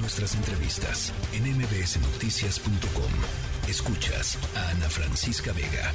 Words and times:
Nuestras 0.00 0.34
entrevistas 0.36 1.12
en 1.32 1.42
mbsnoticias.com. 1.56 3.10
Escuchas 3.68 4.38
a 4.56 4.70
Ana 4.70 4.88
Francisca 4.88 5.52
Vega. 5.52 5.92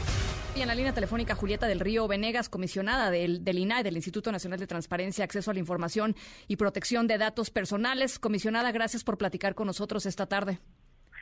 Y 0.56 0.62
en 0.62 0.68
la 0.68 0.76
línea 0.76 0.94
telefónica 0.94 1.36
Julieta 1.36 1.68
del 1.68 1.80
Río 1.80 2.06
Venegas, 2.08 2.50
comisionada 2.50 3.10
del, 3.12 3.46
del 3.46 3.60
INAI, 3.60 3.82
del 3.82 3.96
Instituto 3.96 4.30
Nacional 4.32 4.60
de 4.60 4.68
Transparencia, 4.68 5.24
Acceso 5.24 5.52
a 5.52 5.54
la 5.54 5.62
Información 5.62 6.18
y 6.50 6.58
Protección 6.58 7.08
de 7.08 7.18
Datos 7.18 7.50
Personales. 7.50 8.20
Comisionada, 8.20 8.74
gracias 8.74 9.06
por 9.06 9.18
platicar 9.18 9.56
con 9.56 9.68
nosotros 9.68 10.06
esta 10.06 10.26
tarde. 10.26 10.60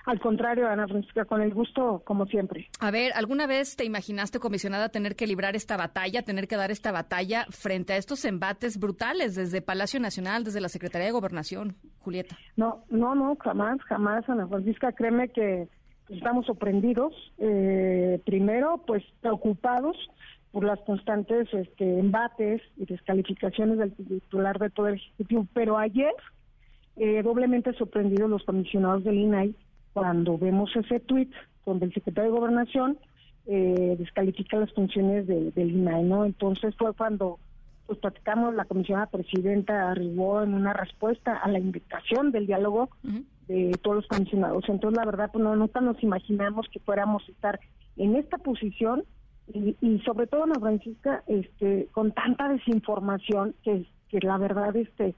Al 0.05 0.19
contrario, 0.19 0.67
Ana 0.67 0.87
Francisca, 0.87 1.25
con 1.25 1.41
el 1.41 1.53
gusto, 1.53 2.01
como 2.05 2.25
siempre. 2.25 2.69
A 2.79 2.91
ver, 2.91 3.11
¿alguna 3.13 3.45
vez 3.45 3.75
te 3.75 3.85
imaginaste, 3.85 4.39
comisionada, 4.39 4.89
tener 4.89 5.15
que 5.15 5.27
librar 5.27 5.55
esta 5.55 5.77
batalla, 5.77 6.23
tener 6.23 6.47
que 6.47 6.55
dar 6.55 6.71
esta 6.71 6.91
batalla 6.91 7.45
frente 7.49 7.93
a 7.93 7.97
estos 7.97 8.25
embates 8.25 8.79
brutales 8.79 9.35
desde 9.35 9.61
Palacio 9.61 9.99
Nacional, 9.99 10.43
desde 10.43 10.61
la 10.61 10.69
Secretaría 10.69 11.07
de 11.07 11.13
Gobernación, 11.13 11.75
Julieta? 11.99 12.35
No, 12.57 12.83
no, 12.89 13.13
no, 13.13 13.35
jamás, 13.39 13.79
jamás, 13.83 14.27
Ana 14.27 14.47
Francisca, 14.47 14.91
créeme 14.91 15.29
que 15.29 15.67
estamos 16.09 16.45
sorprendidos, 16.45 17.13
eh, 17.37 18.19
primero, 18.25 18.83
pues 18.87 19.03
preocupados 19.21 19.95
por 20.51 20.65
las 20.65 20.79
constantes 20.81 21.47
este, 21.53 21.99
embates 21.99 22.61
y 22.75 22.85
descalificaciones 22.85 23.77
del 23.77 23.93
titular 23.93 24.59
del 24.59 24.71
Poder 24.71 24.95
Ejecutivo, 24.95 25.47
pero 25.53 25.77
ayer 25.77 26.11
eh, 26.97 27.21
doblemente 27.23 27.71
sorprendidos 27.73 28.29
los 28.29 28.43
comisionados 28.43 29.03
del 29.03 29.15
INAI 29.15 29.55
cuando 29.93 30.37
vemos 30.37 30.75
ese 30.75 30.99
tuit 30.99 31.31
donde 31.65 31.85
el 31.85 31.93
secretario 31.93 32.31
de 32.31 32.37
Gobernación 32.37 32.97
eh, 33.45 33.95
descalifica 33.97 34.57
las 34.57 34.71
funciones 34.73 35.27
del 35.27 35.71
INAI, 35.71 36.03
¿no? 36.03 36.25
Entonces 36.25 36.75
fue 36.77 36.93
cuando 36.93 37.39
pues 37.87 37.99
platicamos, 37.99 38.55
la 38.55 38.65
comisionada 38.65 39.07
presidenta 39.07 39.91
arribó 39.91 40.41
en 40.43 40.53
una 40.53 40.71
respuesta 40.71 41.35
a 41.35 41.49
la 41.49 41.59
invitación 41.59 42.31
del 42.31 42.47
diálogo 42.47 42.89
de 43.47 43.77
todos 43.81 43.97
los 43.97 44.07
comisionados. 44.07 44.63
Entonces, 44.69 44.97
la 44.97 45.05
verdad, 45.05 45.29
pues 45.29 45.43
no, 45.43 45.55
nunca 45.57 45.81
nos 45.81 46.01
imaginamos 46.01 46.67
que 46.69 46.79
fuéramos 46.79 47.21
a 47.27 47.31
estar 47.31 47.59
en 47.97 48.15
esta 48.15 48.37
posición 48.37 49.03
y, 49.53 49.75
y 49.81 49.99
sobre 50.05 50.27
todo, 50.27 50.43
Ana 50.43 50.59
Francisca, 50.59 51.23
este, 51.27 51.89
con 51.91 52.13
tanta 52.13 52.47
desinformación 52.47 53.55
que, 53.61 53.85
que 54.07 54.19
la 54.21 54.37
verdad, 54.37 54.73
este, 54.75 55.13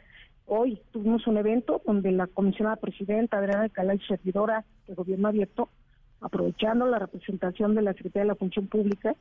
Hoy 0.46 0.80
tuvimos 0.92 1.26
un 1.28 1.38
evento 1.38 1.82
donde 1.86 2.12
la 2.12 2.28
comisionada 2.28 2.76
presidenta 2.76 3.38
Adriana 3.38 3.70
Calay, 3.70 4.00
servidora 4.08 4.66
de 4.88 4.94
Gobierno 4.94 5.30
Abierto, 5.30 5.70
aprovechando 6.22 6.86
la 6.86 7.00
representación 7.00 7.76
de 7.76 7.82
la 7.82 7.94
Secretaría 7.94 8.24
de 8.24 8.28
la 8.30 8.36
Función 8.36 8.68
Pública, 8.68 9.16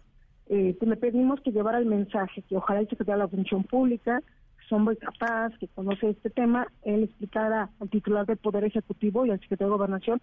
eh, 0.48 0.74
pues 0.78 0.88
le 0.88 0.96
pedimos 0.96 1.40
que 1.40 1.52
llevara 1.52 1.78
el 1.78 1.86
mensaje, 1.86 2.42
que 2.42 2.56
ojalá 2.56 2.80
el 2.80 2.88
secretario 2.88 3.20
de 3.20 3.24
la 3.24 3.36
Función 3.36 3.64
Pública, 3.64 4.20
que 4.20 4.64
es 4.64 4.72
hombre 4.72 4.96
capaz, 4.96 5.56
que 5.58 5.68
conoce 5.68 6.10
este 6.10 6.30
tema, 6.30 6.66
él 6.82 7.04
explicara 7.04 7.70
al 7.80 7.88
titular 7.88 8.26
del 8.26 8.36
Poder 8.36 8.64
Ejecutivo 8.64 9.24
y 9.24 9.30
al 9.30 9.40
secretario 9.40 9.72
de 9.72 9.78
Gobernación 9.78 10.20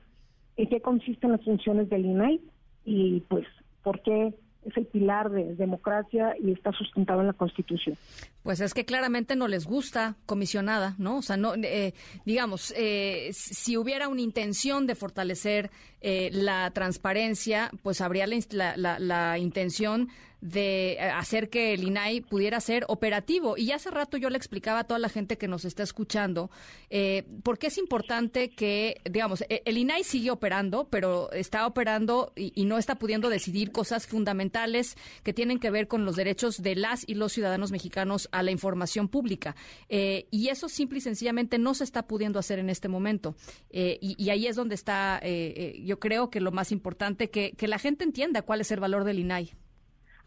en 0.58 0.68
qué 0.68 0.82
consisten 0.82 1.32
las 1.32 1.44
funciones 1.44 1.90
del 1.90 2.06
INAI 2.06 2.42
y 2.84 3.22
pues 3.22 3.46
por 3.82 4.02
qué 4.02 4.34
es 4.66 4.76
el 4.76 4.86
pilar 4.86 5.30
de 5.30 5.56
democracia 5.56 6.36
y 6.40 6.52
está 6.52 6.72
sustentado 6.72 7.22
en 7.22 7.28
la 7.28 7.34
Constitución. 7.34 7.98
Pues 8.44 8.60
es 8.60 8.74
que 8.74 8.86
claramente 8.86 9.36
no 9.36 9.48
les 9.48 9.66
gusta 9.66 10.16
comisionada, 10.26 10.96
¿no? 10.98 11.18
O 11.18 11.22
sea, 11.22 11.38
no, 11.38 11.54
eh, 11.56 11.94
digamos, 12.26 12.74
eh, 12.76 13.30
si 13.32 13.78
hubiera 13.78 14.08
una 14.08 14.22
intención 14.22 14.88
de 14.88 14.96
fortalecer 14.96 15.72
eh, 16.02 16.30
la 16.32 16.72
transparencia, 16.72 17.72
pues 17.84 18.02
habría 18.02 18.26
la, 18.28 18.78
la, 18.78 19.00
la, 19.00 19.38
intención 19.38 20.10
de 20.42 20.98
hacer 21.16 21.50
que 21.50 21.74
el 21.74 21.84
INAI 21.84 22.22
pudiera 22.22 22.62
ser 22.62 22.86
operativo. 22.88 23.58
Y 23.58 23.72
hace 23.72 23.92
rato 23.92 24.18
yo 24.18 24.30
le 24.30 24.38
explicaba 24.38 24.80
a 24.80 24.84
toda 24.86 25.00
la 25.00 25.10
gente 25.10 25.38
que 25.38 25.48
nos 25.48 25.66
está 25.66 25.84
escuchando 25.84 26.50
eh, 26.90 27.26
por 27.44 27.58
qué 27.58 27.68
es 27.68 27.78
importante 27.78 28.50
que, 28.50 29.02
digamos, 29.10 29.42
e, 29.50 29.62
el 29.66 29.78
INAI 29.78 30.04
sigue 30.04 30.32
operando, 30.32 30.88
pero 30.90 31.32
está 31.34 31.68
operando 31.68 32.32
y, 32.36 32.54
y 32.56 32.66
no 32.66 32.78
está 32.78 32.96
pudiendo 32.96 33.30
decidir 33.30 33.72
cosas 33.72 34.08
fundamentales 34.08 34.96
que 35.24 35.34
tienen 35.34 35.60
que 35.60 35.72
ver 35.72 35.88
con 35.88 36.06
los 36.06 36.16
derechos 36.16 36.62
de 36.62 36.76
las 36.76 37.08
y 37.08 37.16
los 37.16 37.34
ciudadanos 37.34 37.72
mexicanos 37.72 38.30
a 38.32 38.44
la 38.44 38.52
información 38.52 39.10
pública. 39.10 39.56
Eh, 39.90 40.28
y 40.32 40.48
eso 40.48 40.70
simple 40.70 41.00
y 41.00 41.02
sencillamente 41.02 41.58
no 41.58 41.74
se 41.74 41.84
está 41.84 42.08
pudiendo 42.08 42.40
hacer 42.40 42.60
en 42.60 42.70
este 42.70 42.88
momento. 42.88 43.36
Eh, 43.72 43.98
y, 44.02 44.16
y, 44.24 44.30
ahí 44.30 44.48
es 44.48 44.56
donde 44.56 44.76
está, 44.76 45.20
eh, 45.22 45.82
yo 45.90 46.00
creo 46.00 46.30
que 46.30 46.40
lo 46.40 46.52
más 46.52 46.72
importante, 46.72 47.30
que, 47.30 47.52
que, 47.58 47.68
la 47.68 47.80
gente 47.80 48.04
entienda 48.04 48.44
cuál 48.44 48.62
es 48.62 48.72
el 48.72 48.80
valor 48.80 49.04
del 49.04 49.20
INAI. 49.20 49.50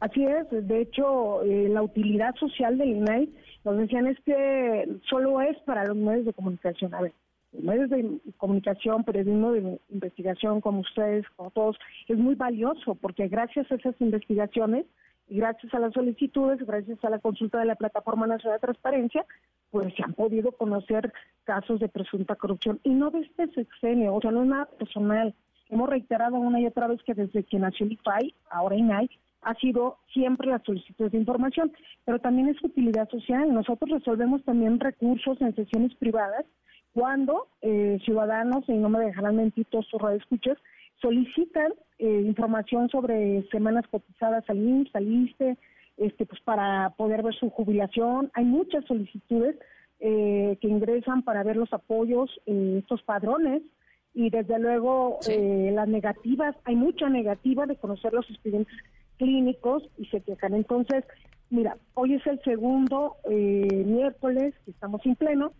Así 0.00 0.24
es, 0.24 0.46
de 0.50 0.80
hecho, 0.80 1.42
la 1.44 1.82
utilidad 1.82 2.34
social 2.34 2.76
del 2.76 2.88
INAI, 2.88 3.32
nos 3.64 3.78
decían 3.78 4.08
es 4.08 4.18
que 4.26 4.88
solo 5.08 5.40
es 5.40 5.56
para 5.60 5.86
los 5.86 5.96
medios 5.96 6.26
de 6.26 6.32
comunicación. 6.32 6.92
A 6.94 7.02
ver, 7.02 7.12
medios 7.52 7.88
de 7.90 8.18
comunicación, 8.36 9.04
periodismo 9.04 9.52
de 9.52 9.78
investigación 9.90 10.60
como 10.60 10.80
ustedes, 10.80 11.24
como 11.36 11.52
todos, 11.52 11.76
es 12.08 12.18
muy 12.18 12.34
valioso 12.34 12.96
porque 12.96 13.28
gracias 13.28 13.70
a 13.70 13.76
esas 13.76 13.94
investigaciones 14.00 14.86
gracias 15.28 15.72
a 15.74 15.78
las 15.78 15.92
solicitudes, 15.92 16.64
gracias 16.66 17.02
a 17.04 17.10
la 17.10 17.18
consulta 17.18 17.58
de 17.58 17.66
la 17.66 17.76
Plataforma 17.76 18.26
Nacional 18.26 18.58
de 18.58 18.66
Transparencia, 18.66 19.24
pues 19.70 19.94
se 19.94 20.02
han 20.02 20.14
podido 20.14 20.52
conocer 20.52 21.12
casos 21.44 21.80
de 21.80 21.88
presunta 21.88 22.36
corrupción 22.36 22.80
y 22.82 22.90
no 22.90 23.10
de 23.10 23.20
este 23.20 23.48
sexenio, 23.48 24.14
o 24.14 24.20
sea, 24.20 24.30
no 24.30 24.42
es 24.42 24.48
nada 24.48 24.66
personal. 24.66 25.34
Hemos 25.72 25.88
reiterado 25.88 26.36
una 26.36 26.60
y 26.60 26.66
otra 26.66 26.86
vez 26.86 27.02
que 27.02 27.14
desde 27.14 27.44
que 27.44 27.58
nació 27.58 27.86
el 27.86 27.92
IFAI, 27.92 28.34
ahora 28.50 28.76
INAI, 28.76 29.08
ha 29.40 29.54
sido 29.54 29.96
siempre 30.12 30.48
las 30.48 30.62
solicitudes 30.64 31.12
de 31.12 31.18
información, 31.18 31.72
pero 32.04 32.18
también 32.18 32.48
es 32.48 32.62
utilidad 32.62 33.08
social. 33.08 33.50
Nosotros 33.54 33.90
resolvemos 33.90 34.44
también 34.44 34.78
recursos 34.78 35.40
en 35.40 35.54
sesiones 35.56 35.94
privadas 35.94 36.44
cuando 36.92 37.48
eh, 37.62 37.98
ciudadanos, 38.04 38.68
y 38.68 38.74
no 38.74 38.90
me 38.90 38.98
dejarán 38.98 39.36
mentir 39.36 39.64
todos 39.70 39.86
sus 39.86 39.98
radioescuchas, 39.98 40.58
solicitan 41.00 41.72
eh, 41.98 42.20
información 42.20 42.90
sobre 42.90 43.42
semanas 43.48 43.86
cotizadas 43.90 44.44
al 44.50 44.58
IMSS, 44.58 44.94
al 44.94 45.08
ISTE, 45.10 45.56
este, 45.96 46.26
pues 46.26 46.42
para 46.42 46.90
poder 46.98 47.22
ver 47.22 47.34
su 47.34 47.48
jubilación. 47.48 48.30
Hay 48.34 48.44
muchas 48.44 48.84
solicitudes 48.84 49.56
eh, 50.00 50.58
que 50.60 50.68
ingresan 50.68 51.22
para 51.22 51.42
ver 51.42 51.56
los 51.56 51.72
apoyos, 51.72 52.30
estos 52.44 53.02
padrones, 53.04 53.62
y 54.14 54.30
desde 54.30 54.58
luego 54.58 55.18
eh, 55.28 55.70
las 55.74 55.88
negativas, 55.88 56.54
hay 56.64 56.76
mucha 56.76 57.08
negativa 57.08 57.66
de 57.66 57.76
conocer 57.76 58.12
los 58.12 58.28
expedientes 58.28 58.76
clínicos 59.16 59.88
y 59.98 60.06
se 60.06 60.20
quejan. 60.20 60.54
Entonces, 60.54 61.04
mira, 61.50 61.76
hoy 61.94 62.14
es 62.14 62.26
el 62.26 62.40
segundo 62.42 63.16
eh, 63.30 63.84
miércoles 63.86 64.54
que 64.64 64.70
estamos 64.70 65.00
en 65.06 65.16
pleno, 65.16 65.52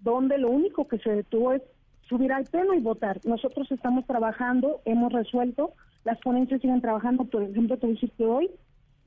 donde 0.00 0.38
lo 0.38 0.50
único 0.50 0.88
que 0.88 0.98
se 0.98 1.10
detuvo 1.10 1.52
es 1.52 1.62
subir 2.08 2.32
al 2.32 2.44
pleno 2.44 2.74
y 2.74 2.80
votar. 2.80 3.20
Nosotros 3.24 3.70
estamos 3.70 4.06
trabajando, 4.06 4.80
hemos 4.84 5.12
resuelto, 5.12 5.74
las 6.04 6.18
ponencias 6.20 6.60
siguen 6.60 6.80
trabajando, 6.80 7.24
por 7.24 7.42
ejemplo, 7.42 7.76
te 7.76 7.86
voy 7.86 7.92
a 7.92 7.94
decir 7.94 8.10
que 8.16 8.26
hoy 8.26 8.50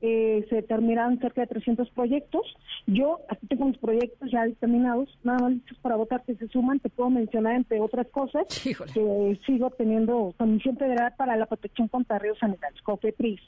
eh, 0.06 0.44
se 0.50 0.60
terminaron 0.60 1.18
cerca 1.18 1.40
de 1.40 1.46
300 1.46 1.88
proyectos. 1.92 2.42
Yo 2.86 3.20
aquí 3.30 3.46
tengo 3.46 3.64
mis 3.64 3.78
proyectos 3.78 4.30
ya 4.30 4.44
dictaminados, 4.44 5.08
nada 5.24 5.38
más 5.38 5.52
listos 5.52 5.78
para 5.78 5.96
votar 5.96 6.22
que 6.24 6.34
se 6.34 6.46
suman. 6.48 6.78
Te 6.78 6.90
puedo 6.90 7.08
mencionar, 7.08 7.54
entre 7.54 7.80
otras 7.80 8.06
cosas, 8.08 8.44
Híjole. 8.66 8.92
que 8.92 9.40
sigo 9.46 9.70
teniendo 9.70 10.34
Comisión 10.36 10.76
Federal 10.76 11.14
para 11.16 11.36
la 11.36 11.46
Protección 11.46 11.88
contra 11.88 12.18
Ríos 12.18 12.38
Sanitarios, 12.38 12.82
COFEPRIS. 12.82 13.40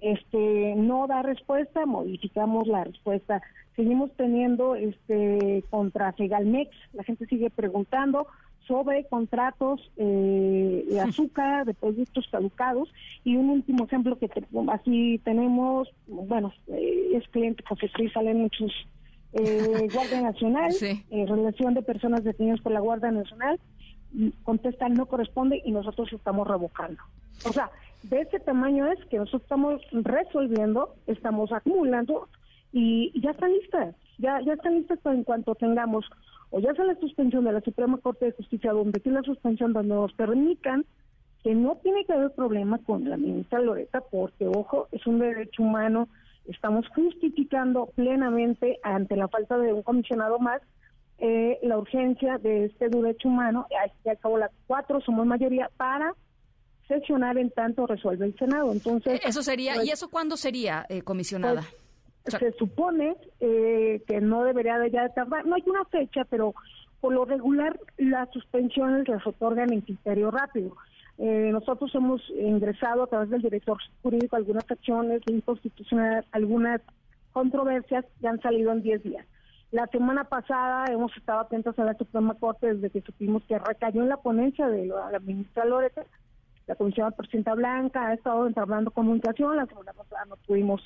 Este, 0.00 0.74
no 0.76 1.06
da 1.08 1.20
respuesta, 1.20 1.84
modificamos 1.84 2.66
la 2.68 2.84
respuesta. 2.84 3.42
Seguimos 3.76 4.10
teniendo 4.16 4.76
este 4.76 5.62
contra 5.68 6.14
Fegalmex, 6.14 6.70
la 6.94 7.04
gente 7.04 7.26
sigue 7.26 7.50
preguntando, 7.50 8.28
sobre 8.68 9.04
contratos 9.06 9.80
eh, 9.96 10.84
de 10.88 11.00
azúcar, 11.00 11.64
de 11.66 11.74
productos 11.74 12.28
caducados. 12.30 12.88
Y 13.24 13.36
un 13.36 13.50
último 13.50 13.84
ejemplo 13.86 14.16
que 14.18 14.28
te, 14.28 14.44
así 14.70 15.20
tenemos, 15.24 15.88
bueno, 16.06 16.52
eh, 16.68 17.12
es 17.14 17.26
cliente 17.30 17.64
porque 17.68 17.90
sí 17.96 18.08
salen 18.10 18.42
muchos 18.42 18.70
eh, 19.32 19.88
Guardia 19.92 20.20
Nacional, 20.20 20.70
Sí. 20.72 21.02
eh, 21.10 21.26
relación 21.26 21.74
de 21.74 21.82
personas 21.82 22.22
detenidas 22.22 22.60
por 22.60 22.72
la 22.72 22.80
Guardia 22.80 23.10
Nacional, 23.10 23.58
y 24.14 24.30
contestan 24.44 24.94
no 24.94 25.06
corresponde 25.06 25.60
y 25.64 25.72
nosotros 25.72 26.12
estamos 26.12 26.46
revocando. 26.46 27.02
O 27.46 27.52
sea, 27.52 27.70
de 28.04 28.20
ese 28.20 28.38
tamaño 28.40 28.86
es 28.92 29.04
que 29.06 29.16
nosotros 29.18 29.42
estamos 29.42 29.82
resolviendo, 29.92 30.94
estamos 31.06 31.52
acumulando 31.52 32.28
y, 32.72 33.10
y 33.14 33.20
ya 33.20 33.30
están 33.32 33.52
listas, 33.52 33.94
ya, 34.18 34.40
ya 34.46 34.52
están 34.54 34.74
listas 34.76 34.98
en 35.06 35.24
cuanto 35.24 35.54
tengamos 35.54 36.04
o 36.50 36.60
ya 36.60 36.74
sea 36.74 36.84
la 36.84 36.94
suspensión 36.96 37.44
de 37.44 37.52
la 37.52 37.60
Suprema 37.60 37.98
Corte 37.98 38.26
de 38.26 38.32
Justicia, 38.32 38.72
donde 38.72 39.00
tiene 39.00 39.18
la 39.18 39.24
suspensión 39.24 39.72
donde 39.72 39.94
nos 39.94 40.12
permitan 40.14 40.84
que 41.42 41.54
no 41.54 41.76
tiene 41.76 42.04
que 42.04 42.12
haber 42.12 42.32
problema 42.32 42.78
con 42.78 43.08
la 43.08 43.16
ministra 43.16 43.60
Loreta, 43.60 44.00
porque, 44.10 44.46
ojo, 44.46 44.88
es 44.92 45.06
un 45.06 45.18
derecho 45.18 45.62
humano, 45.62 46.08
estamos 46.46 46.86
justificando 46.88 47.86
plenamente 47.94 48.78
ante 48.82 49.16
la 49.16 49.28
falta 49.28 49.58
de 49.58 49.72
un 49.72 49.82
comisionado 49.82 50.38
más 50.38 50.60
eh, 51.18 51.58
la 51.62 51.78
urgencia 51.78 52.38
de 52.38 52.66
este 52.66 52.88
derecho 52.88 53.28
humano, 53.28 53.66
ya 54.04 54.12
acabó 54.12 54.38
las 54.38 54.52
cuatro, 54.66 55.00
somos 55.00 55.26
mayoría, 55.26 55.70
para 55.76 56.14
sesionar 56.86 57.36
en 57.38 57.50
tanto 57.50 57.86
resuelve 57.86 58.26
el 58.26 58.38
Senado. 58.38 58.72
Entonces, 58.72 59.20
Eso 59.24 59.42
sería, 59.42 59.74
pues, 59.74 59.86
¿y 59.86 59.90
eso 59.90 60.08
cuándo 60.08 60.36
sería, 60.36 60.86
eh, 60.88 61.02
comisionada? 61.02 61.62
pues, 61.62 61.87
se 62.30 62.52
supone 62.52 63.16
eh, 63.40 64.02
que 64.06 64.20
no 64.20 64.44
debería 64.44 64.78
de 64.78 64.90
ya 64.90 65.08
tardar, 65.10 65.46
no 65.46 65.54
hay 65.54 65.62
una 65.66 65.84
fecha, 65.86 66.24
pero 66.24 66.54
Por 67.00 67.12
lo 67.12 67.24
regular, 67.24 67.78
las 67.96 68.28
suspensiones 68.30 69.06
las 69.08 69.24
otorgan 69.24 69.72
en 69.72 69.82
criterio 69.82 70.32
rápido. 70.32 70.76
Eh, 71.18 71.50
nosotros 71.52 71.94
hemos 71.94 72.20
ingresado 72.30 73.04
a 73.04 73.06
través 73.06 73.30
del 73.30 73.42
director 73.42 73.78
jurídico 74.02 74.36
algunas 74.36 74.68
acciones 74.68 75.20
de 75.24 75.34
inconstitucional, 75.34 76.24
algunas 76.32 76.80
controversias 77.32 78.04
que 78.20 78.28
han 78.28 78.40
salido 78.40 78.72
en 78.72 78.82
10 78.82 79.02
días. 79.02 79.26
La 79.70 79.86
semana 79.88 80.24
pasada 80.24 80.86
hemos 80.90 81.14
estado 81.16 81.40
atentos 81.40 81.78
a 81.78 81.84
la 81.84 81.94
Suprema 81.94 82.34
Corte 82.34 82.74
desde 82.74 82.90
que 82.90 83.02
supimos 83.02 83.42
que 83.44 83.58
recayó 83.58 84.02
en 84.02 84.08
la 84.08 84.16
ponencia 84.16 84.66
de 84.66 84.86
la 84.86 85.18
ministra 85.20 85.66
Loreta, 85.66 86.04
la 86.66 86.74
Comisión 86.74 87.10
de 87.10 87.16
Presidenta 87.16 87.54
Blanca, 87.54 88.08
ha 88.08 88.14
estado 88.14 88.46
entablando 88.46 88.90
comunicación, 88.90 89.56
la 89.56 89.66
semana 89.66 89.92
pasada 89.92 90.24
no 90.26 90.36
tuvimos 90.36 90.82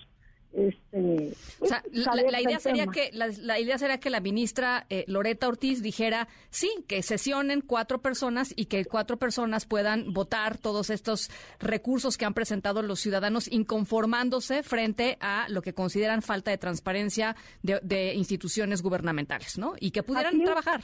este, 0.52 1.32
o 1.60 1.66
sea, 1.66 1.82
la, 1.92 2.40
idea 2.40 2.60
sería 2.60 2.86
que 2.86 3.10
la, 3.12 3.58
idea 3.58 3.78
sería 3.78 3.98
que 3.98 4.10
la 4.10 4.20
ministra 4.20 4.84
eh, 4.90 5.04
Loreta 5.08 5.48
Ortiz 5.48 5.82
dijera 5.82 6.28
sí 6.50 6.70
que 6.86 7.02
sesionen 7.02 7.62
cuatro 7.62 8.02
personas 8.02 8.52
y 8.54 8.66
que 8.66 8.84
cuatro 8.84 9.16
personas 9.16 9.64
puedan 9.64 10.12
votar 10.12 10.58
todos 10.58 10.90
estos 10.90 11.30
recursos 11.58 12.18
que 12.18 12.26
han 12.26 12.34
presentado 12.34 12.82
los 12.82 13.00
ciudadanos 13.00 13.50
inconformándose 13.50 14.62
frente 14.62 15.16
a 15.20 15.46
lo 15.48 15.62
que 15.62 15.72
consideran 15.72 16.20
falta 16.20 16.50
de 16.50 16.58
transparencia 16.58 17.34
de, 17.62 18.14
instituciones 18.14 18.82
gubernamentales, 18.82 19.58
¿no? 19.58 19.74
Y 19.80 19.90
que 19.90 20.02
pudieran 20.02 20.42
trabajar. 20.42 20.82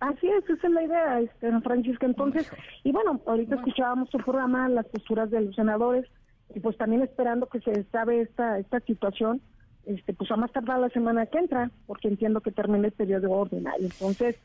Así 0.00 0.28
es, 0.28 0.44
esa 0.50 0.66
es 0.66 0.72
la 0.72 0.82
idea, 0.82 1.20
este, 1.20 1.60
Francisca. 1.62 2.04
Entonces, 2.04 2.50
y 2.84 2.92
bueno, 2.92 3.20
ahorita 3.26 3.54
escuchábamos 3.54 4.12
el 4.12 4.24
programa, 4.24 4.68
las 4.68 4.86
posturas 4.86 5.30
de 5.30 5.40
los 5.40 5.54
senadores 5.54 6.06
y 6.54 6.60
pues 6.60 6.76
también 6.76 7.02
esperando 7.02 7.46
que 7.46 7.60
se 7.60 7.84
sabe 7.84 8.20
esta 8.22 8.58
esta 8.58 8.80
situación 8.80 9.40
este 9.84 10.14
pues 10.14 10.30
a 10.30 10.36
más 10.36 10.52
tardar 10.52 10.78
la 10.80 10.88
semana 10.90 11.26
que 11.26 11.38
entra 11.38 11.70
porque 11.86 12.08
entiendo 12.08 12.40
que 12.40 12.52
termine 12.52 12.88
el 12.88 12.92
periodo 12.92 13.30
ordinario. 13.30 13.86
Entonces 13.86 14.36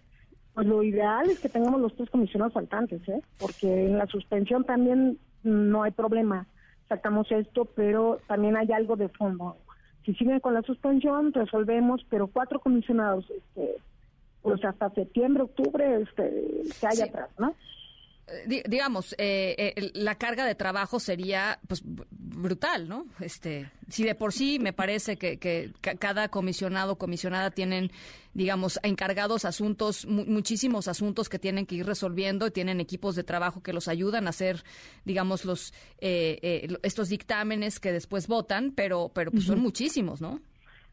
pues 0.54 0.68
lo 0.68 0.84
ideal 0.84 1.30
es 1.30 1.40
que 1.40 1.50
tengamos 1.50 1.80
los 1.80 1.96
tres 1.96 2.10
comisionados 2.10 2.54
faltantes 2.54 3.08
¿eh? 3.08 3.22
porque 3.40 3.88
en 3.88 3.98
la 3.98 4.08
suspensión 4.08 4.64
también 4.66 5.18
no 5.44 5.84
hay 5.84 5.92
problema. 5.92 6.48
Sacamos 6.90 7.32
esto 7.32 7.66
pero 7.66 8.20
también 8.28 8.58
hay 8.58 8.72
algo 8.72 8.96
de 8.96 9.10
fondo. 9.10 9.58
Si 10.06 10.14
siguen 10.16 10.40
con 10.40 10.54
la 10.54 10.62
suspensión 10.64 11.34
resolvemos 11.34 12.06
pero 12.10 12.28
cuatro 12.28 12.60
comisionados 12.60 13.30
este 13.30 13.76
pues 14.42 14.64
hasta 14.66 14.90
septiembre 14.90 15.44
octubre 15.44 16.02
este 16.02 16.64
que 16.80 16.88
hay 16.88 17.02
atrás 17.02 17.30
no 17.38 17.54
digamos, 18.46 19.14
eh, 19.18 19.74
eh, 19.76 19.92
la 19.94 20.16
carga 20.16 20.46
de 20.46 20.56
trabajo 20.56 21.00
sería 21.00 21.60
pues 21.68 21.82
brutal, 21.86 22.88
¿no? 22.88 23.06
Este, 23.20 23.70
si 23.90 24.04
de 24.04 24.16
por 24.16 24.32
sí 24.34 24.58
me 24.60 24.74
parece 24.74 25.18
que, 25.18 25.38
que 25.38 25.74
cada 26.00 26.30
comisionado 26.30 26.94
o 26.94 26.98
comisionada 26.98 27.52
tienen, 27.52 27.92
digamos, 28.34 28.80
encargados 28.84 29.46
asuntos, 29.46 30.06
muchísimos 30.08 30.88
asuntos 30.88 31.30
que 31.30 31.40
tienen 31.40 31.66
que 31.66 31.76
ir 31.76 31.86
resolviendo 31.86 32.48
y 32.48 32.52
tienen 32.52 32.80
equipos 32.80 33.16
de 33.16 33.24
trabajo 33.24 33.62
que 33.62 33.74
los 33.74 33.88
ayudan 33.88 34.28
a 34.28 34.30
hacer, 34.30 34.64
digamos, 35.04 35.44
los 35.44 35.74
eh, 36.00 36.68
estos 36.84 37.10
dictámenes 37.10 37.80
que 37.80 37.92
después 37.92 38.28
votan, 38.28 38.72
pero, 38.72 39.12
pero 39.14 39.32
pues, 39.32 39.46
son 39.46 39.60
muchísimos, 39.60 40.22
¿no? 40.22 40.40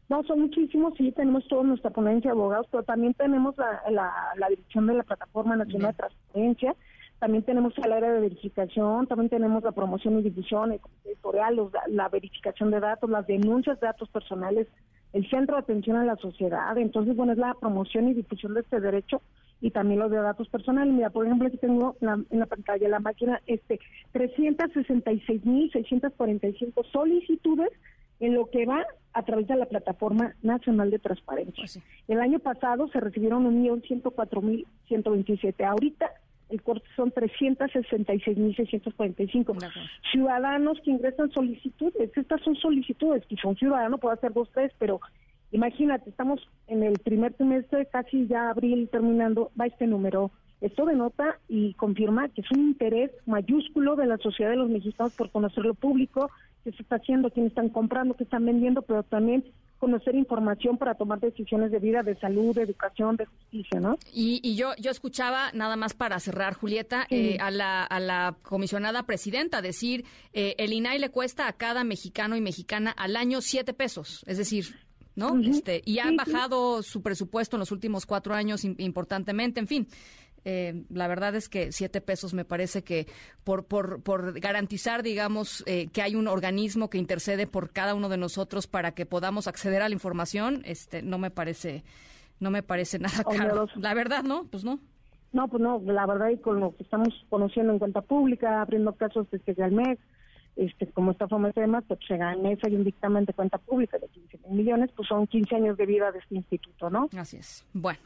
No, 0.09 0.23
son 0.23 0.41
muchísimos, 0.41 0.95
sí, 0.97 1.11
tenemos 1.11 1.47
toda 1.47 1.63
nuestra 1.63 1.91
ponencia 1.91 2.31
de 2.31 2.37
abogados, 2.37 2.65
pero 2.71 2.81
también 2.81 3.13
tenemos 3.13 3.55
la, 3.57 4.33
la, 4.35 4.49
dirección 4.49 4.87
de 4.87 4.95
la 4.95 5.03
Plataforma 5.03 5.55
Nacional 5.55 5.91
de 5.91 5.97
Transparencia, 5.97 6.75
también 7.19 7.43
tenemos 7.43 7.77
el 7.77 7.91
área 7.91 8.13
de 8.13 8.21
verificación, 8.21 9.05
también 9.07 9.29
tenemos 9.29 9.61
la 9.63 9.73
promoción 9.73 10.17
y 10.19 10.23
difusión, 10.23 10.71
el 10.71 10.79
editorial, 11.05 11.69
la, 11.87 12.07
verificación 12.07 12.71
de 12.71 12.79
datos, 12.79 13.09
las 13.09 13.27
denuncias 13.27 13.77
de 13.79 13.87
datos 13.87 14.07
personales, 14.09 14.67
el 15.11 15.29
centro 15.29 15.57
de 15.57 15.63
atención 15.63 15.97
a 15.97 16.05
la 16.05 16.15
sociedad. 16.15 16.77
Entonces, 16.77 17.17
bueno, 17.17 17.33
es 17.33 17.37
la 17.37 17.55
promoción 17.55 18.07
y 18.07 18.13
difusión 18.13 18.53
de 18.53 18.61
este 18.61 18.79
derecho 18.79 19.21
y 19.59 19.71
también 19.71 19.99
los 19.99 20.11
de 20.11 20.17
datos 20.17 20.47
personales. 20.47 20.93
Mira, 20.93 21.09
por 21.09 21.25
ejemplo, 21.25 21.49
aquí 21.49 21.57
tengo 21.57 21.97
en 21.99 22.39
la 22.39 22.45
pantalla 22.45 22.87
la 22.87 23.01
máquina 23.01 23.41
este 23.45 23.81
366.645 24.13 26.85
solicitudes 26.89 27.71
en 28.21 28.33
lo 28.33 28.49
que 28.49 28.65
va 28.65 28.85
a 29.13 29.23
través 29.23 29.47
de 29.47 29.55
la 29.57 29.65
Plataforma 29.65 30.35
Nacional 30.41 30.89
de 30.91 30.99
Transparencia. 30.99 31.63
Pues 31.63 31.81
el 32.07 32.21
año 32.21 32.39
pasado 32.39 32.87
se 32.89 33.01
recibieron 33.01 33.45
1.104.127. 33.63 35.65
Ahorita 35.65 36.11
el 36.49 36.61
corte 36.61 36.85
son 36.95 37.11
366.645 37.11 39.89
ciudadanos 40.11 40.77
que 40.83 40.91
ingresan 40.91 41.31
solicitudes. 41.31 42.11
Estas 42.15 42.41
son 42.41 42.55
solicitudes, 42.55 43.25
que 43.27 43.35
son 43.37 43.55
ciudadanos, 43.55 43.99
puede 43.99 44.13
hacer 44.15 44.33
dos, 44.33 44.49
tres, 44.53 44.71
pero 44.79 44.99
imagínate, 45.51 46.09
estamos 46.09 46.39
en 46.67 46.83
el 46.83 46.99
primer 46.99 47.33
trimestre, 47.33 47.85
casi 47.85 48.27
ya 48.27 48.49
abril 48.49 48.89
terminando, 48.91 49.51
va 49.59 49.65
este 49.67 49.87
número. 49.87 50.31
Esto 50.61 50.85
denota 50.85 51.39
y 51.47 51.73
confirma 51.75 52.27
que 52.29 52.41
es 52.41 52.51
un 52.51 52.59
interés 52.59 53.11
mayúsculo 53.25 53.95
de 53.95 54.07
la 54.07 54.17
sociedad 54.17 54.51
de 54.51 54.57
los 54.57 54.69
mexicanos 54.69 55.15
por 55.15 55.31
conocer 55.31 55.63
lo 55.63 55.73
público, 55.73 56.29
qué 56.63 56.73
se 56.73 56.81
está 56.81 56.97
haciendo, 56.97 57.29
quién 57.29 57.45
están 57.45 57.69
comprando, 57.69 58.15
qué 58.15 58.25
están 58.25 58.45
vendiendo, 58.45 58.81
pero 58.81 59.03
también 59.03 59.45
conocer 59.79 60.13
información 60.15 60.77
para 60.77 60.95
tomar 60.95 61.19
decisiones 61.19 61.71
de 61.71 61.79
vida, 61.79 62.03
de 62.03 62.15
salud, 62.19 62.53
de 62.53 62.63
educación, 62.63 63.15
de 63.15 63.25
justicia, 63.25 63.79
¿no? 63.79 63.97
Y, 64.13 64.55
yo 64.55 64.73
yo 64.77 64.91
escuchaba, 64.91 65.51
nada 65.53 65.75
más 65.77 65.93
para 65.93 66.19
cerrar, 66.19 66.53
Julieta, 66.53 67.07
eh, 67.09 67.37
a, 67.39 67.49
la, 67.49 67.83
a 67.83 67.99
la 67.99 68.35
comisionada 68.43 69.03
presidenta 69.03 69.61
decir, 69.61 70.05
eh, 70.33 70.55
el 70.57 70.73
INAI 70.73 70.99
le 70.99 71.09
cuesta 71.09 71.47
a 71.47 71.53
cada 71.53 71.83
mexicano 71.83 72.35
y 72.35 72.41
mexicana 72.41 72.91
al 72.91 73.15
año 73.15 73.41
siete 73.41 73.73
pesos, 73.73 74.23
es 74.27 74.37
decir, 74.37 74.75
¿no? 75.15 75.37
este, 75.41 75.81
y 75.85 75.99
han 75.99 76.15
bajado 76.15 76.83
su 76.83 77.01
presupuesto 77.01 77.55
en 77.55 77.59
los 77.59 77.71
últimos 77.71 78.05
cuatro 78.05 78.33
años 78.33 78.63
importantemente, 78.63 79.59
en 79.59 79.67
fin. 79.67 79.87
Eh, 80.45 80.83
la 80.89 81.07
verdad 81.07 81.35
es 81.35 81.49
que 81.49 81.71
siete 81.71 82.01
pesos 82.01 82.33
me 82.33 82.45
parece 82.45 82.83
que 82.83 83.07
por, 83.43 83.65
por, 83.65 84.01
por 84.01 84.39
garantizar, 84.39 85.03
digamos, 85.03 85.63
eh, 85.67 85.87
que 85.87 86.01
hay 86.01 86.15
un 86.15 86.27
organismo 86.27 86.89
que 86.89 86.97
intercede 86.97 87.47
por 87.47 87.71
cada 87.71 87.95
uno 87.95 88.09
de 88.09 88.17
nosotros 88.17 88.67
para 88.67 88.91
que 88.93 89.05
podamos 89.05 89.47
acceder 89.47 89.81
a 89.81 89.89
la 89.89 89.93
información, 89.93 90.61
este, 90.65 91.01
no 91.01 91.17
me 91.17 91.31
parece, 91.31 91.83
no 92.39 92.51
me 92.51 92.63
parece 92.63 92.99
nada 92.99 93.23
caro. 93.23 93.67
La 93.75 93.93
verdad, 93.93 94.23
¿no? 94.23 94.45
Pues 94.45 94.63
no. 94.63 94.79
No, 95.31 95.47
pues 95.47 95.61
no, 95.61 95.79
la 95.85 96.07
verdad 96.07 96.29
y 96.29 96.37
con 96.37 96.59
lo 96.59 96.75
que 96.75 96.83
estamos 96.83 97.09
conociendo 97.29 97.71
en 97.71 97.79
cuenta 97.79 98.01
pública, 98.01 98.61
abriendo 98.61 98.93
casos 98.93 99.27
desde 99.29 99.63
el 99.63 99.73
mes, 99.73 99.99
este, 100.59 100.87
como 100.87 101.11
esta 101.11 101.27
forma 101.27 101.47
de 101.47 101.53
temas, 101.53 101.83
pues 101.87 101.99
se 102.07 102.17
gana 102.17 102.49
hay 102.61 102.75
un 102.75 102.83
dictamen 102.83 103.25
de 103.25 103.33
cuenta 103.33 103.57
pública 103.57 103.97
de 103.97 104.07
15 104.07 104.39
mil 104.49 104.59
millones, 104.59 104.89
pues 104.95 105.07
son 105.07 105.25
15 105.25 105.55
años 105.55 105.77
de 105.77 105.85
vida 105.85 106.11
de 106.11 106.19
este 106.19 106.35
instituto, 106.35 106.89
¿no? 106.89 107.09
Así 107.17 107.37
es. 107.37 107.65
Bueno, 107.73 107.99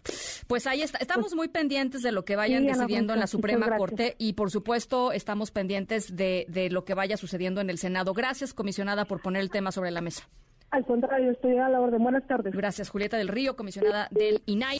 pues 0.47 0.67
ahí 0.67 0.81
está. 0.81 0.99
Estamos 0.99 1.25
pues 1.25 1.35
muy 1.35 1.47
pendientes 1.47 2.03
de 2.03 2.11
lo 2.11 2.25
que 2.25 2.35
vayan 2.35 2.65
decidiendo 2.65 3.13
en 3.13 3.19
la 3.19 3.27
Suprema 3.27 3.75
Corte 3.77 4.15
y, 4.19 4.33
por 4.33 4.51
supuesto, 4.51 5.11
estamos 5.11 5.51
pendientes 5.51 6.15
de, 6.15 6.45
de 6.47 6.69
lo 6.69 6.85
que 6.85 6.93
vaya 6.93 7.17
sucediendo 7.17 7.61
en 7.61 7.69
el 7.69 7.77
Senado. 7.77 8.13
Gracias, 8.13 8.53
comisionada, 8.53 9.05
por 9.05 9.21
poner 9.21 9.41
el 9.41 9.49
tema 9.49 9.71
sobre 9.71 9.91
la 9.91 10.01
mesa. 10.01 10.27
Al 10.69 10.85
contrario, 10.85 11.31
estoy 11.31 11.57
a 11.57 11.69
la 11.69 11.79
orden. 11.79 12.01
Buenas 12.01 12.27
tardes. 12.27 12.53
Gracias, 12.53 12.89
Julieta 12.89 13.17
del 13.17 13.27
Río, 13.27 13.55
comisionada 13.55 14.07
del 14.11 14.41
INAI. 14.45 14.79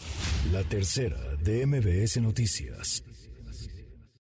La 0.52 0.64
tercera 0.64 1.18
de 1.44 1.66
MBS 1.66 2.20
Noticias. 2.22 3.04